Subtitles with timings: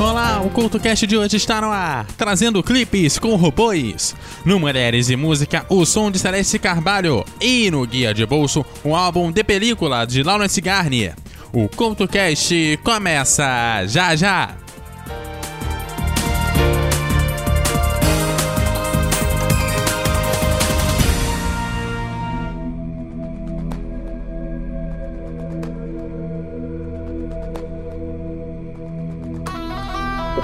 [0.00, 4.14] Olá, o CultoCast de hoje está no ar, trazendo clipes com robôs.
[4.44, 7.24] No Mulheres e Música, o som de Celeste Carvalho.
[7.40, 11.16] E no Guia de Bolso, o álbum de película de Lawrence Garnier.
[11.52, 14.67] O CultoCast começa já já!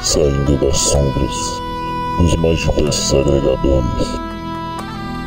[0.04, 1.62] Saindo das sombras
[2.18, 4.20] dos mais diversos agregadores.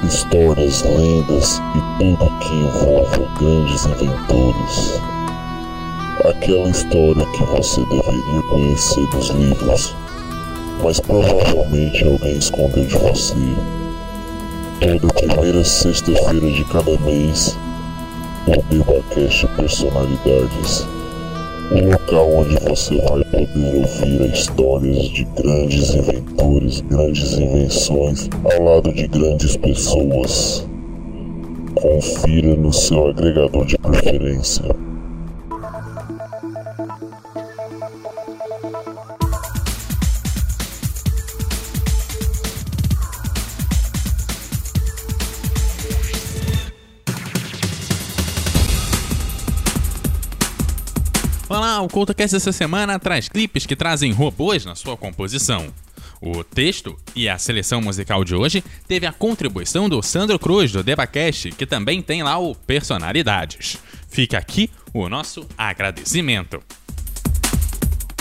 [0.03, 5.01] Histórias, lendas e tudo que envolve grandes inventores.
[6.29, 9.95] Aquela história que você deveria conhecer dos livros,
[10.83, 13.33] mas provavelmente alguém escondeu de você.
[14.79, 17.57] Toda primeira sexta-feira de cada mês,
[18.45, 20.87] o Debacast Personalidades
[21.71, 28.93] um local onde você vai poder ouvir histórias de grandes inventores, grandes invenções, ao lado
[28.93, 30.67] de grandes pessoas.
[31.75, 34.63] Confira no seu agregador de preferência.
[51.87, 55.73] O CoutoCast dessa semana traz clipes que trazem robôs na sua composição.
[56.21, 60.83] O texto e a seleção musical de hoje teve a contribuição do Sandro Cruz, do
[60.83, 63.77] Debacast, que também tem lá o Personalidades.
[64.09, 66.61] Fica aqui o nosso agradecimento.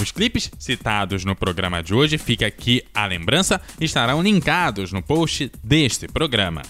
[0.00, 5.50] Os clipes citados no programa de hoje, fica aqui a lembrança, estarão linkados no post
[5.64, 6.62] deste programa.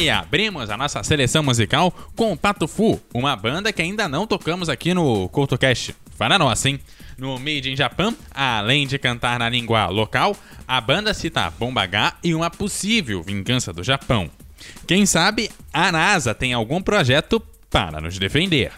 [0.00, 4.28] E abrimos a nossa seleção musical com o Pato Fu, uma banda que ainda não
[4.28, 5.92] tocamos aqui no CoutoCast.
[6.16, 6.78] Para nossa, hein?
[7.18, 10.36] No Made in Japan, além de cantar na língua local,
[10.68, 14.30] a banda cita Bomba H e uma possível vingança do Japão.
[14.86, 18.70] Quem sabe a NASA tem algum projeto para nos defender.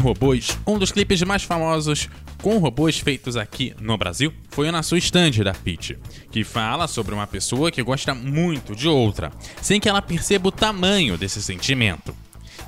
[0.00, 2.08] robôs, um dos clipes mais famosos
[2.42, 5.96] com robôs feitos aqui no Brasil foi o Na Sua estante da Peach,
[6.30, 9.30] que fala sobre uma pessoa que gosta muito de outra,
[9.60, 12.14] sem que ela perceba o tamanho desse sentimento.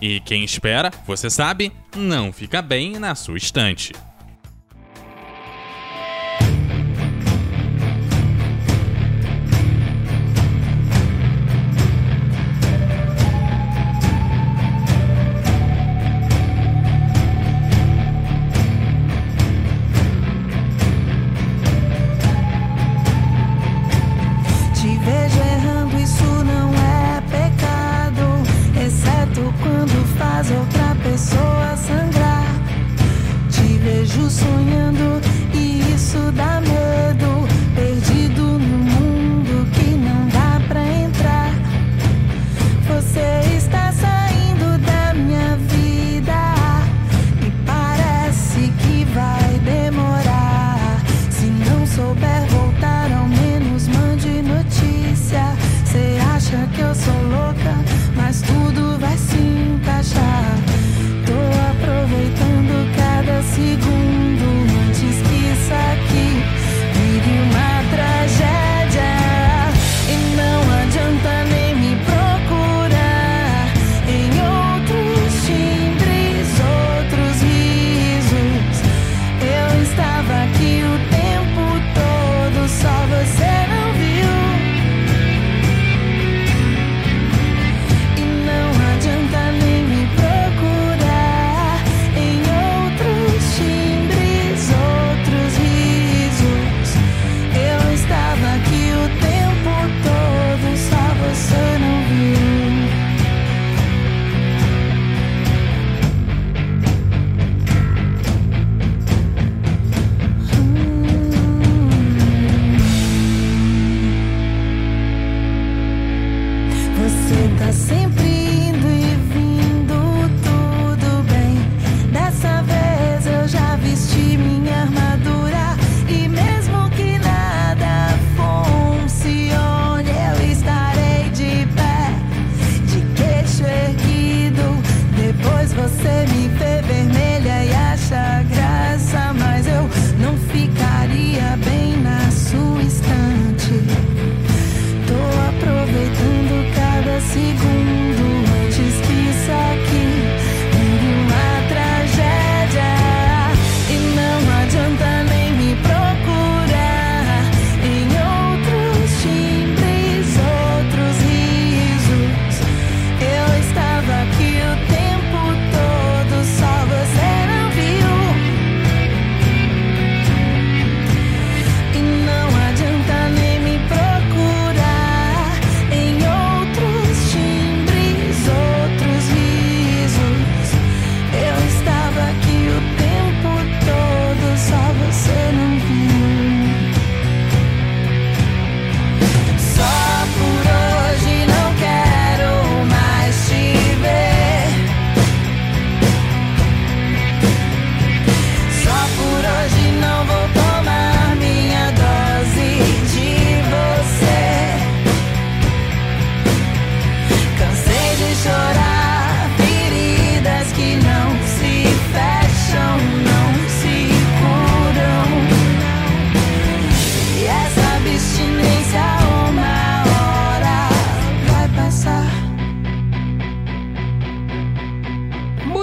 [0.00, 3.93] E quem espera, você sabe, não fica bem na sua estante.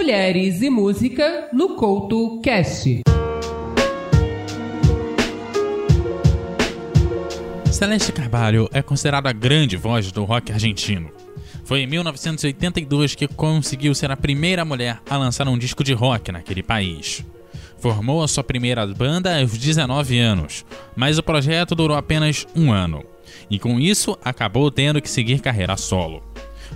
[0.10, 3.01] Mulheres e Música no Couto Cast.
[7.72, 11.12] Celeste Carvalho é considerada a grande voz do rock argentino.
[11.63, 16.32] Foi em 1982 que conseguiu ser a primeira mulher a lançar um disco de rock
[16.32, 17.24] naquele país.
[17.78, 23.06] Formou a sua primeira banda aos 19 anos, mas o projeto durou apenas um ano,
[23.48, 26.28] e com isso acabou tendo que seguir carreira solo.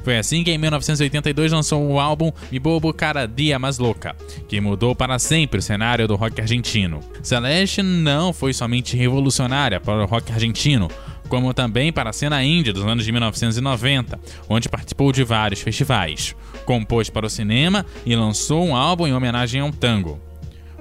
[0.03, 4.15] Foi assim que em 1982 lançou o álbum Mi Bobo Cara Dia Mais Louca,
[4.47, 7.00] que mudou para sempre o cenário do rock argentino.
[7.21, 10.89] Celeste não foi somente revolucionária para o rock argentino,
[11.29, 14.19] como também para a cena indie dos anos de 1990,
[14.50, 16.35] onde participou de vários festivais.
[16.65, 20.19] Compôs para o cinema e lançou um álbum em homenagem ao tango.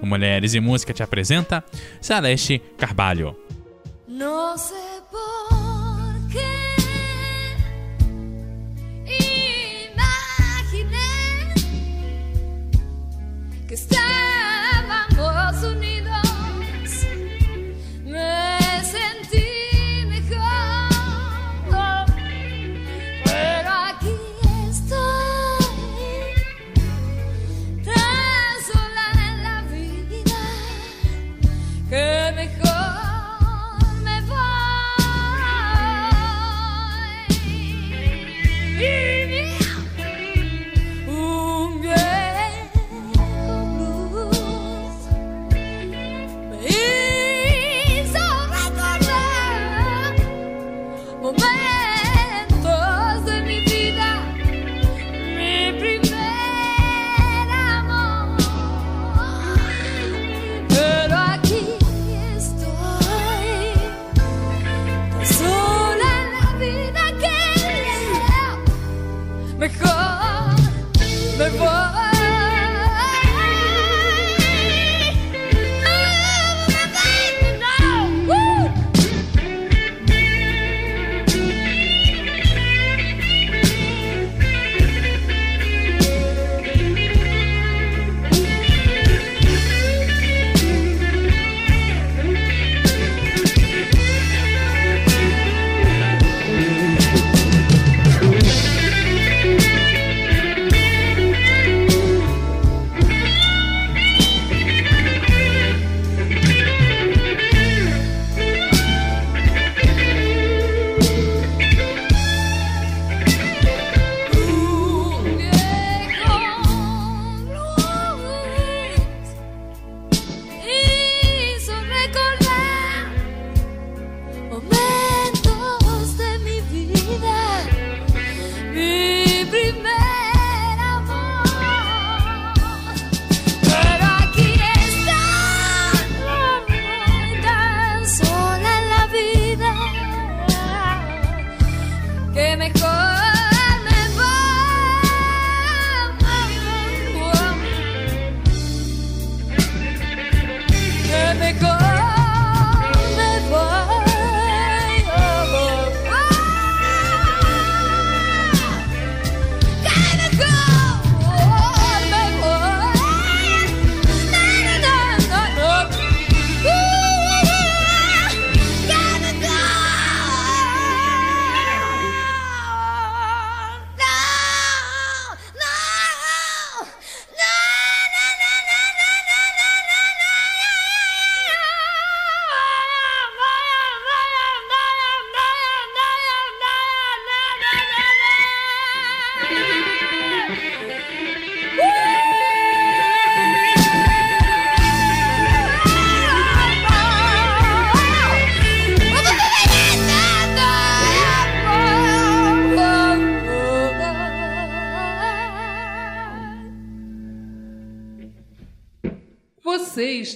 [0.01, 1.65] O Mulheres e Música te apresenta
[2.01, 3.37] Celeste Carvalho.
[5.11, 6.62] Por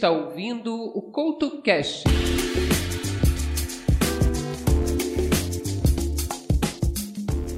[0.07, 2.05] está ouvindo o Couto Cast.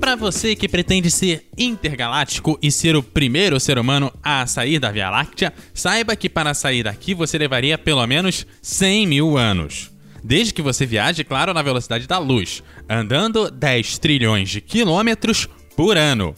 [0.01, 4.91] Para você que pretende ser intergaláctico e ser o primeiro ser humano a sair da
[4.91, 9.91] Via Láctea, saiba que para sair daqui você levaria pelo menos 100 mil anos.
[10.25, 15.99] Desde que você viaje, claro, na velocidade da luz, andando 10 trilhões de quilômetros por
[15.99, 16.35] ano.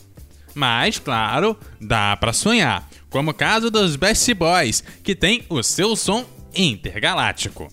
[0.57, 5.95] Mas, claro, dá pra sonhar, como o caso dos Best Boys, que tem o seu
[5.97, 6.25] som
[6.55, 7.69] intergaláctico.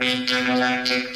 [0.00, 1.14] Intergalactic,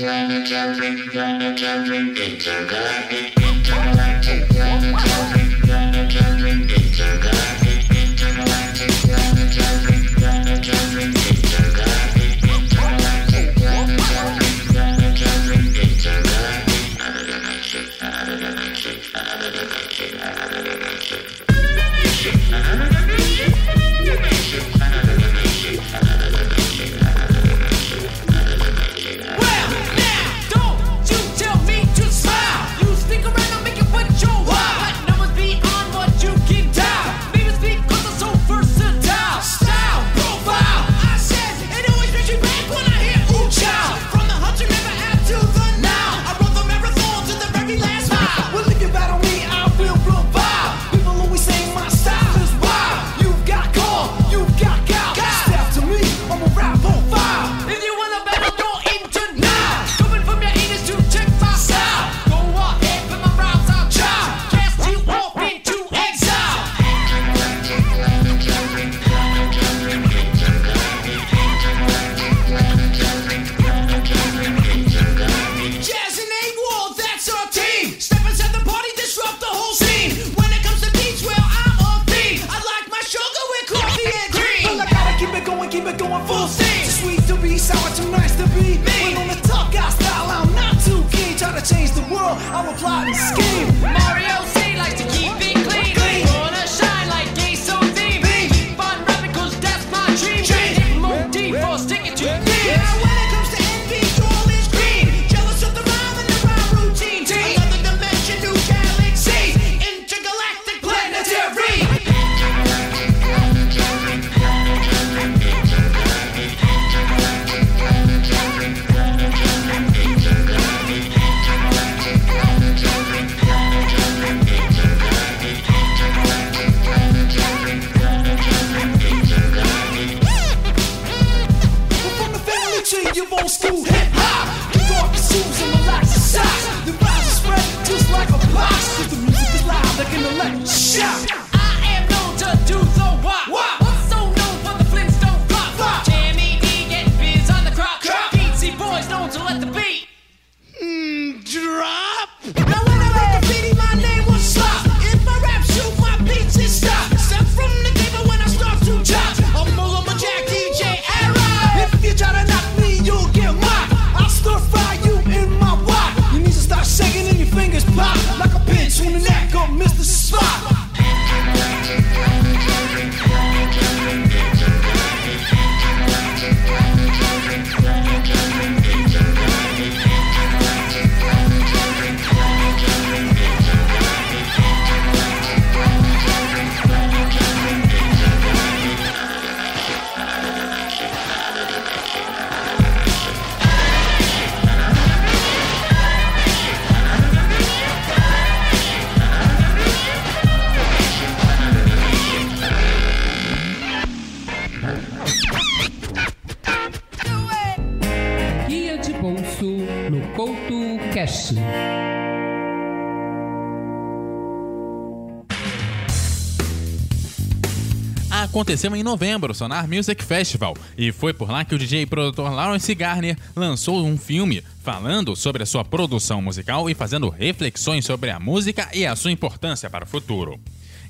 [218.58, 222.52] Aconteceu em novembro Sonar Music Festival e foi por lá que o DJ e produtor
[222.52, 228.30] Lawrence Garner lançou um filme falando sobre a sua produção musical e fazendo reflexões sobre
[228.30, 230.58] a música e a sua importância para o futuro.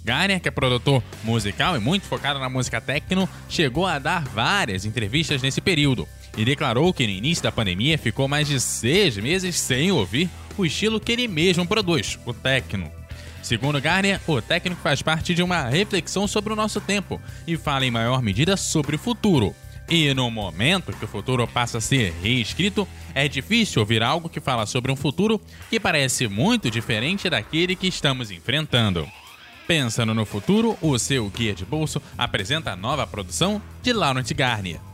[0.04, 4.84] Garner, que é produtor musical e muito focado na música techno, chegou a dar várias
[4.84, 6.06] entrevistas nesse período
[6.36, 10.66] e declarou que no início da pandemia ficou mais de seis meses sem ouvir o
[10.66, 12.97] estilo que ele mesmo produz, o techno.
[13.42, 17.86] Segundo Garner, o técnico faz parte de uma reflexão sobre o nosso tempo e fala
[17.86, 19.54] em maior medida sobre o futuro.
[19.88, 24.40] E no momento que o futuro passa a ser reescrito, é difícil ouvir algo que
[24.40, 29.08] fala sobre um futuro que parece muito diferente daquele que estamos enfrentando.
[29.66, 34.87] Pensando no futuro, o seu guia de bolso apresenta a nova produção de Laurent Garnier.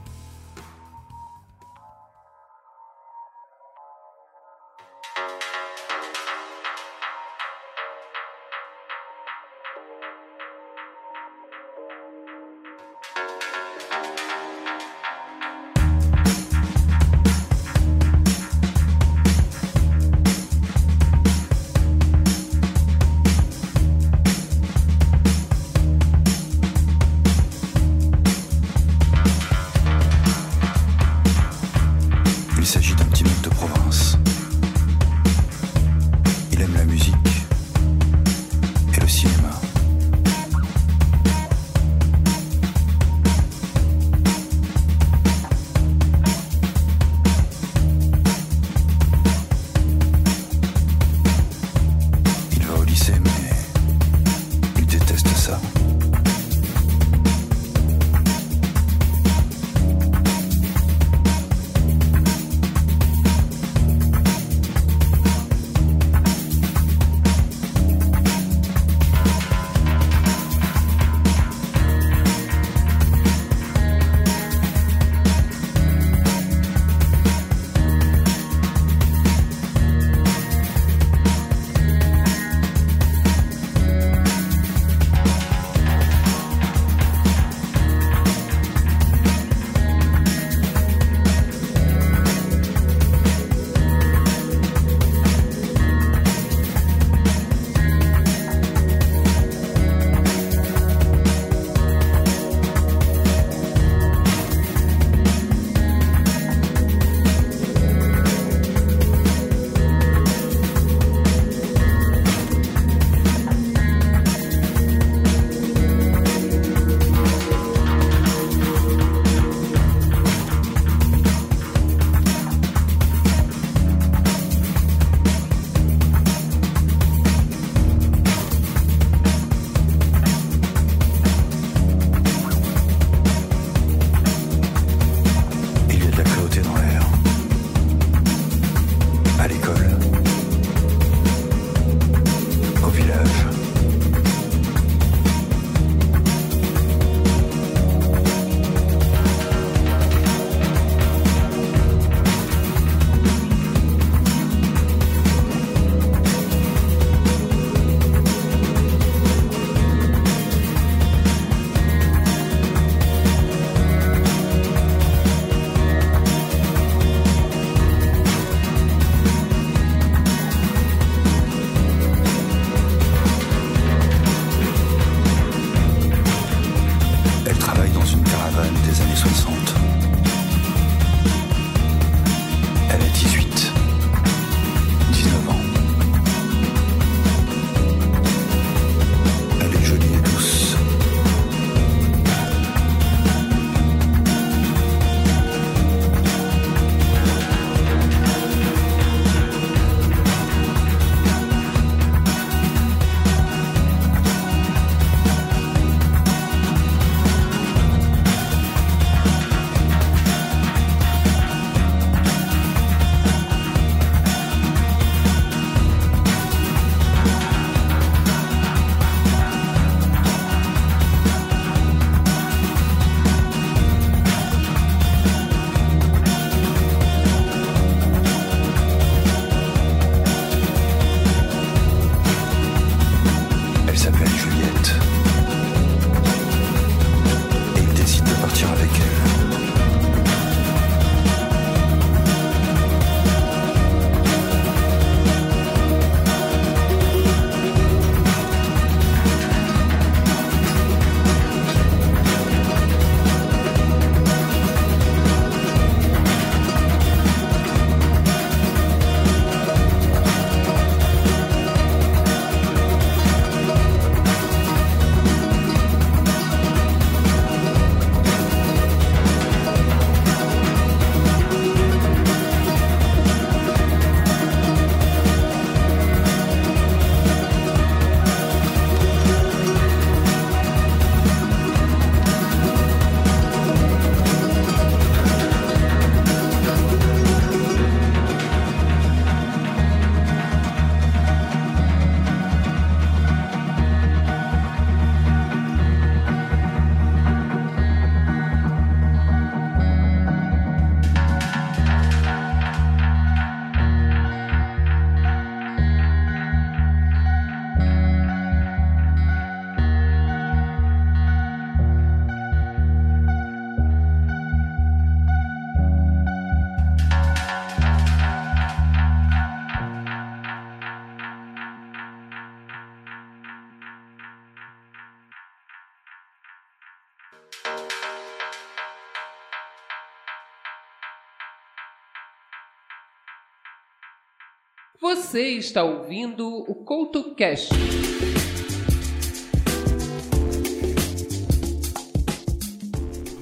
[335.35, 337.69] Você está ouvindo o Couto Cash.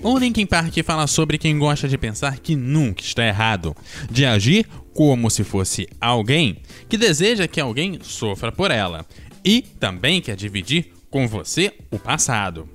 [0.03, 3.77] O Linkin Park fala sobre quem gosta de pensar que nunca está errado,
[4.11, 9.05] de agir como se fosse alguém que deseja que alguém sofra por ela
[9.45, 12.67] e também quer dividir com você o passado.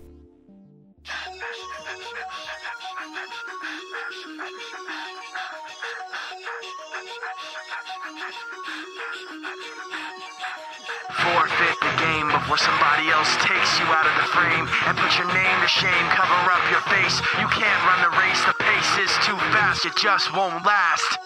[12.47, 16.07] where somebody else takes you out of the frame and put your name to shame,
[16.15, 17.19] cover up your face.
[17.39, 21.17] You can't run the race, the pace is too fast, it just won't last.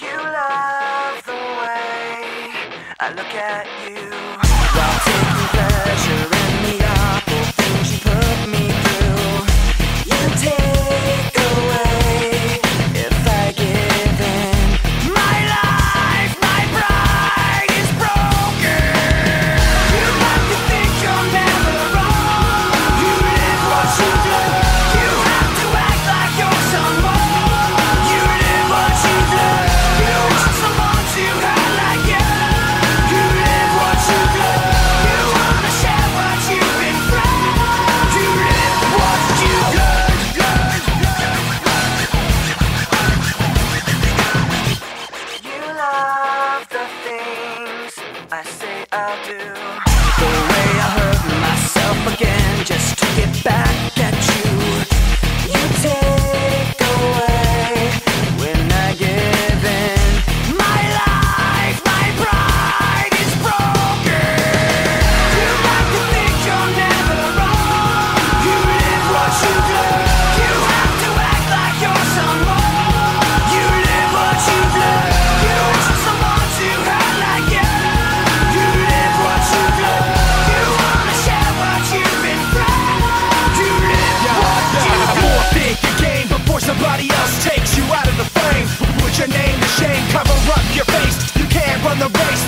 [0.00, 2.52] You love the way
[3.00, 3.77] I look at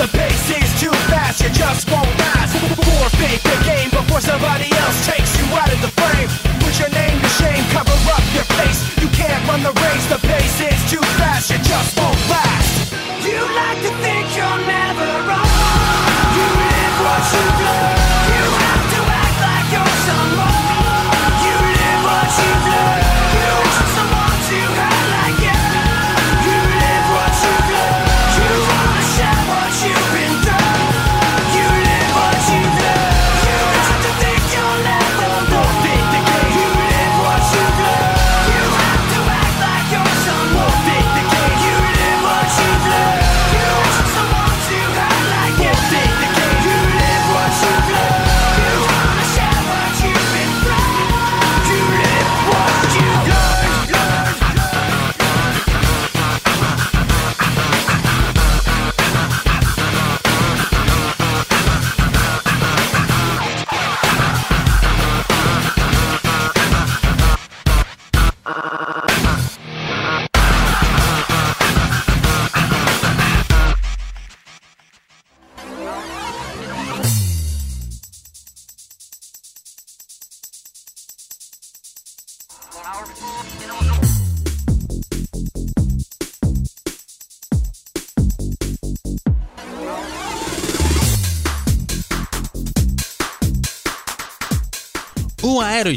[0.00, 2.09] the pace is too fast, you just won't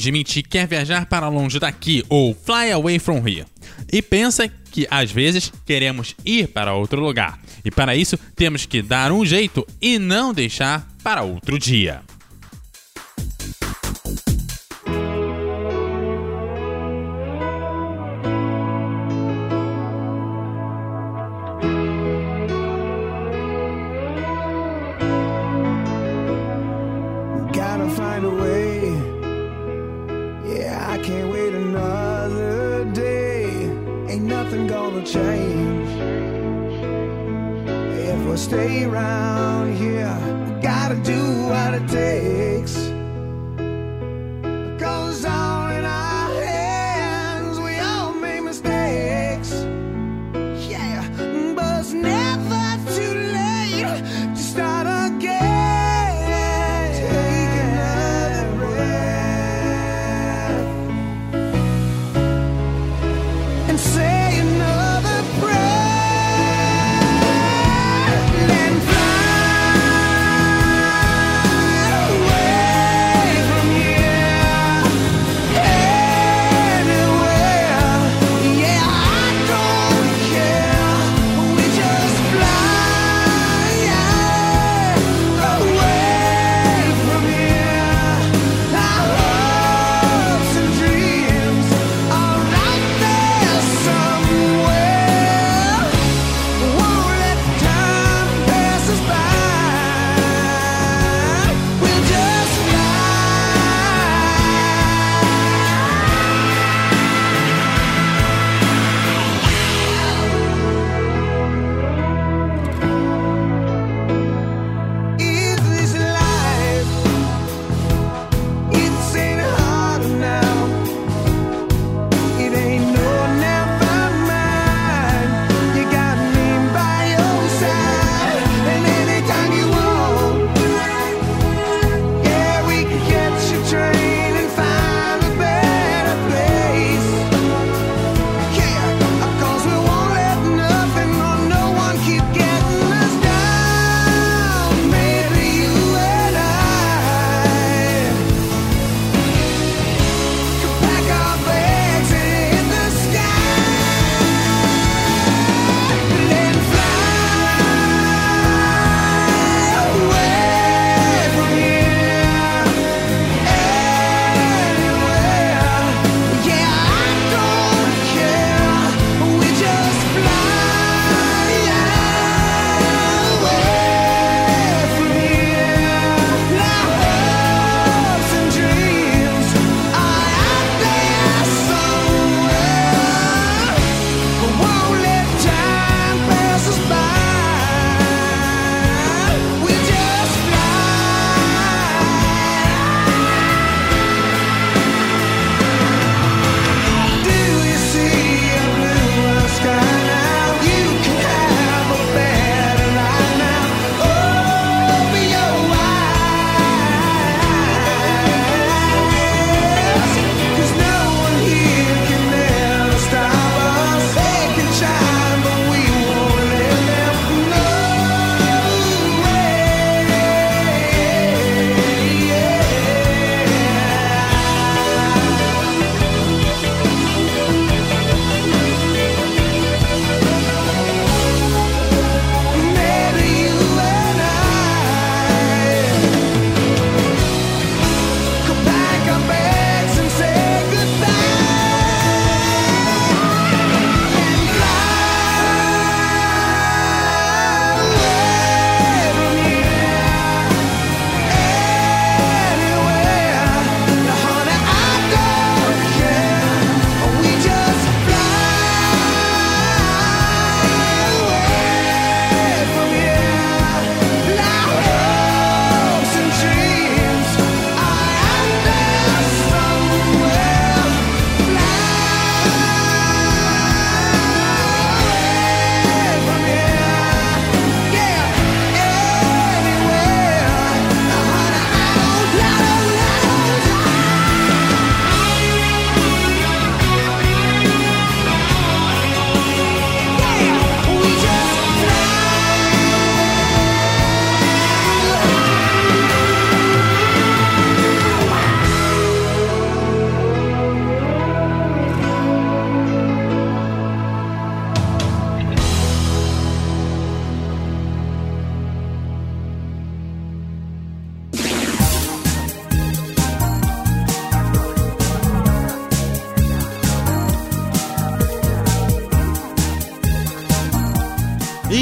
[0.03, 3.45] simplesmente quer viajar para longe daqui ou fly away from here.
[3.91, 7.39] E pensa que às vezes queremos ir para outro lugar.
[7.63, 12.01] E para isso temos que dar um jeito e não deixar para outro dia.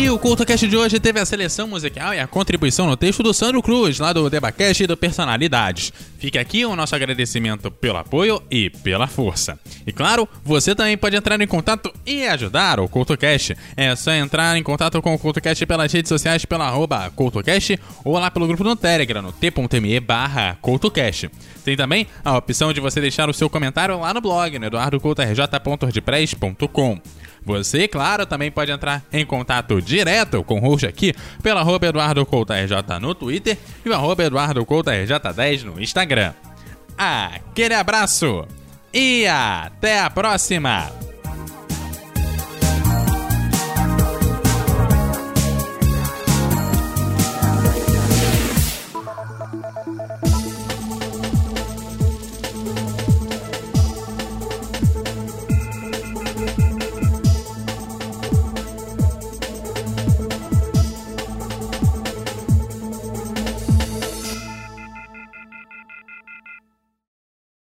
[0.09, 3.61] O CultoCast de hoje teve a seleção musical e a contribuição no texto do Sandro
[3.61, 5.91] Cruz, lá do Debacast e do Personalidades.
[6.17, 9.59] Fica aqui o nosso agradecimento pelo apoio e pela força.
[9.85, 13.57] E claro, você também pode entrar em contato e ajudar o CultoCast.
[13.75, 18.17] É só entrar em contato com o CultoCast pelas redes sociais, pela arroba CultoCast ou
[18.17, 21.29] lá pelo grupo no Telegram, no t.me barra CultoCast.
[21.65, 27.01] Tem também a opção de você deixar o seu comentário lá no blog, no eduardocultorj.wordpress.com.
[27.43, 31.87] Você, claro, também pode entrar em contato direto com o host aqui pelo arroba
[33.01, 36.33] no Twitter e o arroba EduardoCoutoRJ10 no Instagram.
[36.97, 38.45] Aquele abraço
[38.93, 41.10] e até a próxima!